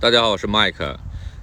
[0.00, 0.94] 大家好，我是 Mike。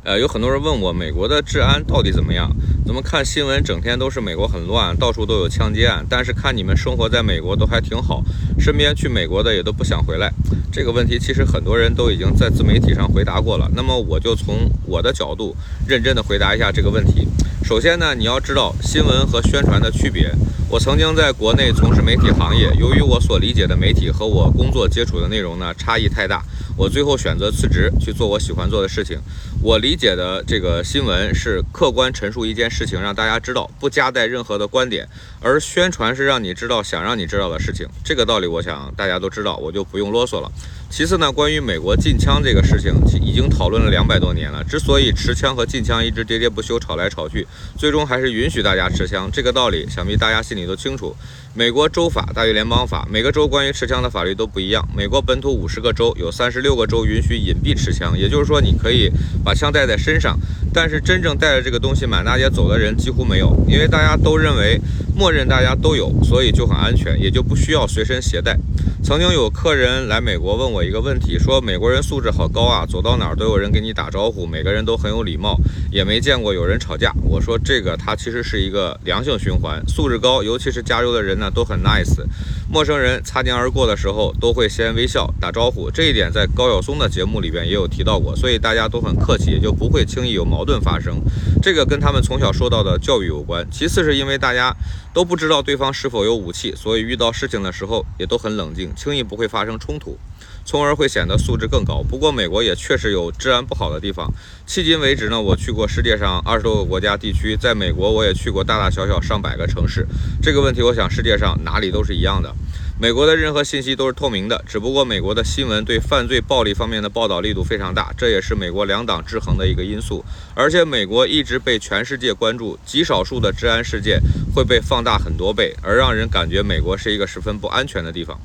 [0.05, 2.49] 呃，有很多人问我美国的治安到底怎么样？
[2.85, 8.23] 怎么看新闻整天都是美国很乱，到处都有枪击案，但是看你们生活在美国都还挺好，
[8.57, 10.31] 身边去美国的也都不想回来。
[10.71, 13.69] 这个问题其实很多人都已经在自媒体上回答过了。
[13.75, 15.53] 那么我就从我的角度
[15.85, 17.27] 认真的回答一下这个问题。
[17.61, 20.33] 首先呢，你要知道新闻和宣传的区别。
[20.69, 26.43] 我曾经在国内从事媒体行业，由于我所理解的媒体和我工作接触的内容呢差异太大，
[26.77, 29.17] 我最后选择辞职去做我喜欢做的事情。
[29.61, 35.05] 我理解的这个新闻是客观陈述一件事情，让大家知道，不夹带任何的观点；
[35.39, 37.87] 而宣传是让你知道想让你知道的事情。
[38.03, 40.51] 这个道理，我想大家都知道，我就不用啰嗦了。
[40.89, 44.63] 其次呢，关于美国禁枪这个事情，已经讨论了两百多年了。
[44.63, 47.45] 之所以持枪和禁枪一直喋喋不休、吵来吵去，
[47.77, 49.29] 最终还是允许大家持枪。
[49.31, 51.13] 这个道理，想必大家心里都清楚。
[51.53, 54.87] 美国州法大于联邦法，每个州关于持枪的法律都不一样。
[54.95, 59.11] 美国本土五十个州，有三十六个州允许隐蔽持枪，也就是说，你可以
[59.43, 60.39] 把枪带在身上，
[60.73, 64.79] 但是真正带着这个东西满大街走的人几乎没有，因为大家都认为，
[65.15, 68.57] 默认大家都有，所以就很安全，也就不需要随身携带。
[69.01, 75.57] 曾经有客人来美国问我一个问题，说美国人素质好高啊，走到哪儿都有人给你打招呼，每个人都很有礼貌，
[75.89, 77.13] 也没见过有人吵架。
[77.23, 82.19] 我说这个它其实是一个良性循环，素质高，尤其是加州的人呢都很 nice，
[82.67, 91.21] 陌生人擦肩而过的时候都会先微笑打招呼，这一点在高晓松的节目里边也有提到过，所以大家都很客气，也就不会轻易有矛盾发生。
[91.61, 93.65] 这个跟他们从小受到的教育有关。
[93.71, 94.75] 其次是因为大家
[95.13, 98.91] 都不知道对方是否有武器，所以遇到事情的时候也都很冷静。
[98.95, 100.17] 轻易不会发生冲突，
[100.65, 102.01] 从而会显得素质更高。
[102.01, 104.33] 不过，美国也确实有治安不好的地方。
[104.67, 110.07] 迄今为止呢，我去过世界上二十多个国家地区，在美国我也去过大大小小上百个城市。
[110.41, 112.54] 这个问题，我想世界上哪里都是一样的。
[112.99, 120.23] 美国的任何信息都是透明的，只不过美国的新闻对犯罪暴力方面的报道力度非常大，这也是美国两党制衡的一个因素。
[120.53, 124.21] 而且，美国一直被全世界关注，极少数的治安事件
[124.55, 128.39] 会被放大很多倍，而让人感觉美国是一个十分不安全的地方。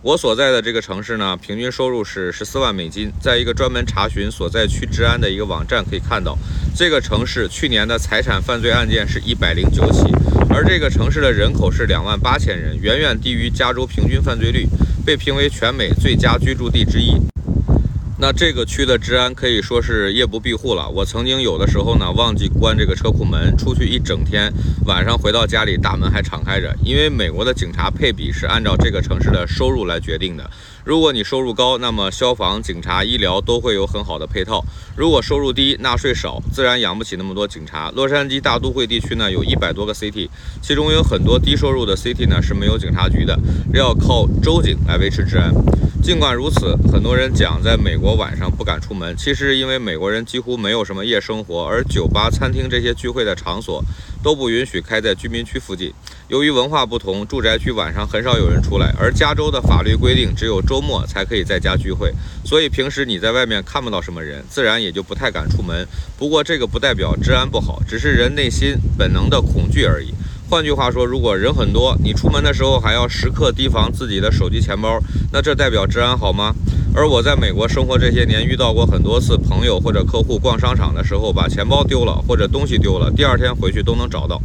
[0.00, 3.10] 我所在的这个城市呢，平均收入是十四万美金。
[3.20, 6.38] 在一个专门查询所在区治安的一个网站可以看到，
[6.76, 10.04] 这个城市去年的财产犯罪案件是一百零九起，
[10.50, 14.66] 而这个城市的人口是两万八千人，远远低于加州平均犯罪率，
[15.04, 17.14] 被评为全美最佳居住地之一。
[18.20, 20.88] 那这个区的治安可以说是夜不闭户了。
[20.88, 24.52] 我曾经有的时候呢，忘记关这个车库门，出去一整天，
[24.86, 26.74] 晚上回到家里，大门还敞开着。
[26.82, 30.50] 因为美国的警察配比是按照这个城市的收入来决定的。
[30.88, 34.64] 如果你收入高，那么消防、警察、医疗都会有很好的配套；
[34.96, 37.90] 如果收入低，纳税少，自然养不起那么多警察。
[37.94, 40.30] 洛杉矶大都会地区呢，有一百多个 city，
[40.62, 43.38] 其中有很多低收入的 city 呢是没有警察局的，
[43.74, 45.52] 要靠州警来维持治安。
[46.02, 53.84] 尽管如此，很多人讲在美国晚上不敢出门，其实因为美国人几乎没有什么夜生活，而酒吧、餐厅这些聚会的场所
[54.22, 55.92] 都不允许开在居民区附近。
[56.28, 62.12] 由于文化不同，住宅区晚上很少有人出来，而加州的法律规定只有周末才可以在家聚会，
[62.44, 65.88] 所以平时你在外面看不到什么人，自然也就不太敢出门。
[66.18, 70.12] 不过这个不代表治安不好，只是人内心本能的恐惧而已。
[70.50, 74.98] 换句话说，如果人很多，你出门的时候还要时刻提防自己的手机、钱包，
[75.32, 76.54] 那这代表治安好吗？
[76.94, 84.38] 而我在美国生活这些年，遇到过很多次朋友或者客户逛商场的时候把钱包丢了或者东西丢了，第二天回去都能找到。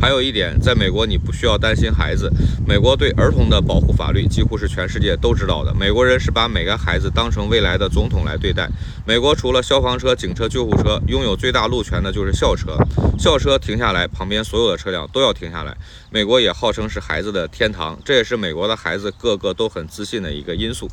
[0.00, 2.30] 还有一点，在美国你不需要担心孩子。
[2.66, 5.74] 美国对儿童的保护法律几乎是全世界都知道的。
[5.74, 8.68] 美国人是把每个孩子当成未来的总统来对待。
[9.06, 12.76] 美国除了消防车、警车、救护车，拥有最大路权的就是校车。
[13.18, 15.76] 校车停下来，旁边所有的车辆都要停下来。
[16.10, 20.88] 美国也号称是孩子的天堂，这也是美国的孩子个个都很自信的一个因素。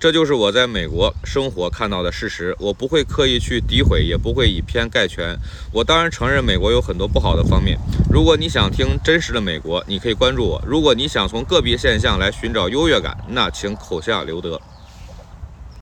[0.00, 5.36] 这就是我在美国生活看到的事实，我不会刻意去诋毁，也不会以偏概全。
[5.72, 7.76] 我当然承认美国有很多不好的方面。
[8.08, 14.60] 如果你想听真实的美国，你可以关注我；如果你想从个别现象来寻找优越感，那请口下留德。